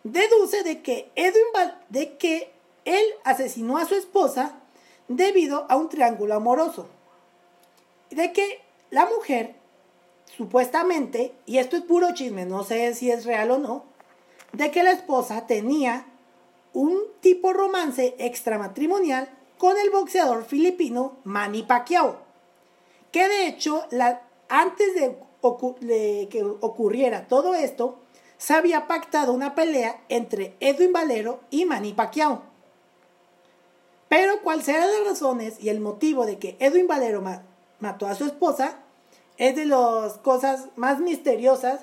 [0.04, 1.44] deduce de que Edwin
[1.88, 2.52] de que
[2.84, 4.60] él asesinó a su esposa
[5.08, 6.88] debido a un triángulo amoroso.
[8.10, 8.60] De que
[8.90, 9.56] la mujer,
[10.36, 13.84] supuestamente, y esto es puro chisme, no sé si es real o no,
[14.52, 16.06] de que la esposa tenía
[16.72, 22.18] un tipo romance extramatrimonial con el boxeador filipino Manny Pacquiao,
[23.10, 25.16] que de hecho la, antes de,
[26.30, 27.98] que ocurriera todo esto,
[28.36, 32.42] se había pactado una pelea entre Edwin Valero y Manny Pacquiao.
[34.08, 37.22] Pero cuál sean las razones y el motivo de que Edwin Valero
[37.80, 38.78] mató a su esposa,
[39.38, 41.80] es de las cosas más misteriosas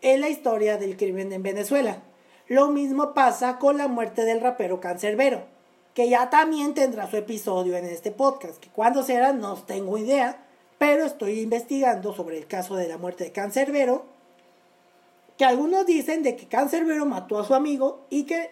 [0.00, 2.02] en la historia del crimen en Venezuela.
[2.46, 5.44] Lo mismo pasa con la muerte del rapero Cancerbero,
[5.92, 10.44] que ya también tendrá su episodio en este podcast, que cuando será no tengo idea,
[10.78, 14.04] pero estoy investigando sobre el caso de la muerte de Cancerbero,
[15.36, 18.50] que algunos dicen de que Cancerbero mató a su amigo y que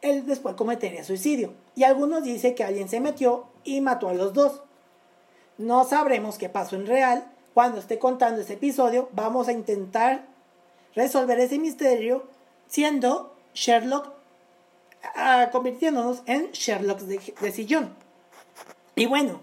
[0.00, 4.32] él después cometería suicidio, y algunos dicen que alguien se metió y mató a los
[4.32, 4.62] dos.
[5.58, 7.30] No sabremos qué pasó en real.
[7.54, 10.26] Cuando esté contando ese episodio, vamos a intentar
[10.94, 12.24] resolver ese misterio
[12.68, 14.12] siendo Sherlock,
[15.50, 17.94] convirtiéndonos en Sherlock de, sillón.
[18.94, 19.40] Y bueno,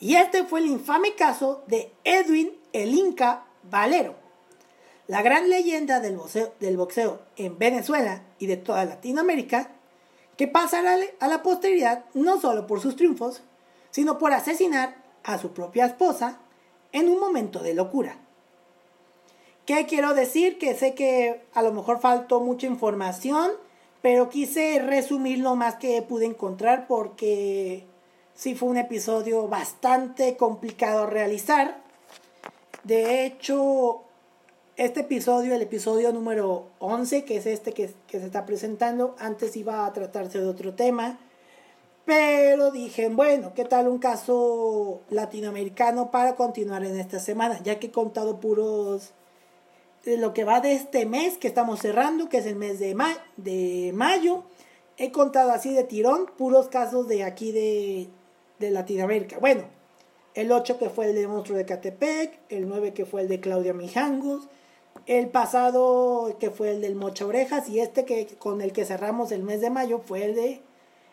[0.00, 4.14] y este fue el infame caso de Edwin el Inca Valero,
[5.06, 9.70] la gran leyenda del boxeo, del boxeo en Venezuela y de toda Latinoamérica,
[10.36, 13.42] que pasará a la posteridad no solo por sus triunfos,
[13.90, 16.38] sino por asesinar a su propia esposa
[16.92, 18.16] en un momento de locura.
[19.66, 20.58] ¿Qué quiero decir?
[20.58, 23.50] Que sé que a lo mejor faltó mucha información,
[24.02, 27.84] pero quise resumir lo más que pude encontrar porque
[28.34, 31.82] sí fue un episodio bastante complicado realizar.
[32.84, 34.02] De hecho,
[34.76, 39.54] este episodio, el episodio número 11, que es este que, que, se está presentando, antes
[39.56, 41.18] iba a tratarse de otro tema,
[42.10, 47.60] pero dije, bueno, ¿qué tal un caso latinoamericano para continuar en esta semana?
[47.62, 49.12] Ya que he contado puros
[50.04, 52.96] de lo que va de este mes que estamos cerrando, que es el mes de,
[53.36, 54.42] de mayo.
[54.96, 58.08] He contado así de tirón puros casos de aquí de,
[58.58, 59.38] de Latinoamérica.
[59.38, 59.62] Bueno,
[60.34, 63.38] el 8 que fue el de Monstruo de Catepec, el 9 que fue el de
[63.38, 64.48] Claudia Mijangos,
[65.06, 69.30] el pasado que fue el del Mocha Orejas y este que con el que cerramos
[69.30, 70.69] el mes de mayo fue el de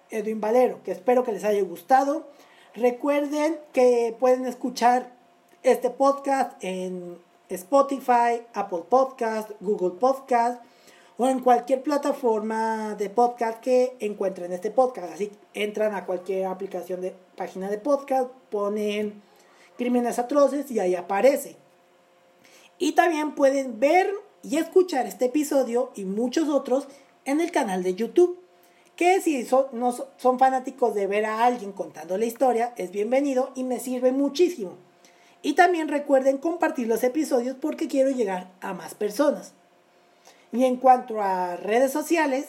[0.10, 2.28] Edwin Valero, que espero que les haya gustado.
[2.76, 5.12] Recuerden que pueden escuchar
[5.64, 7.18] este podcast en
[7.50, 10.62] Spotify, Apple Podcast, Google Podcast
[11.18, 15.14] o en cualquier plataforma de podcast que encuentren este podcast.
[15.14, 19.22] Así entran a cualquier aplicación de página de podcast, ponen
[19.78, 21.56] crímenes atroces y ahí aparece.
[22.78, 24.12] Y también pueden ver
[24.44, 26.88] y escuchar este episodio y muchos otros
[27.26, 28.38] en el canal de YouTube.
[28.98, 33.64] Que si no son fanáticos de ver a alguien contando la historia, es bienvenido y
[33.64, 34.74] me sirve muchísimo.
[35.44, 39.54] Y también recuerden compartir los episodios porque quiero llegar a más personas.
[40.52, 42.48] Y en cuanto a redes sociales,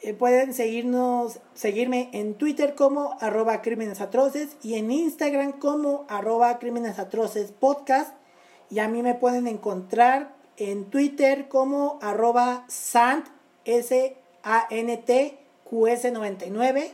[0.00, 6.58] eh, pueden seguirnos, seguirme en Twitter como arroba crímenes atroces y en Instagram como arroba
[6.58, 8.14] crímenes atroces podcast.
[8.70, 13.26] Y a mí me pueden encontrar en Twitter como arroba sant,
[13.66, 14.16] S
[15.72, 16.90] SantiQS99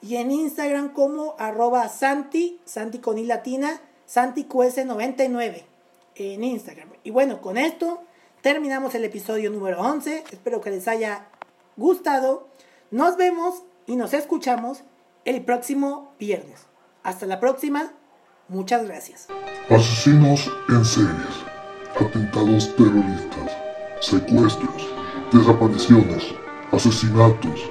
[0.00, 5.62] y en Instagram como arroba Santi, Santi con I latina, SantiQS99
[6.16, 6.88] en Instagram.
[7.04, 8.02] Y bueno, con esto
[8.40, 10.24] terminamos el episodio número 11.
[10.32, 11.26] Espero que les haya
[11.76, 12.48] gustado.
[12.90, 14.82] Nos vemos y nos escuchamos
[15.24, 16.66] el próximo viernes.
[17.02, 17.92] Hasta la próxima.
[18.48, 19.28] Muchas gracias.
[19.70, 21.14] Asesinos en series,
[21.98, 23.52] atentados terroristas,
[24.00, 24.88] secuestros,
[25.32, 26.34] desapariciones,
[26.72, 27.70] asesinatos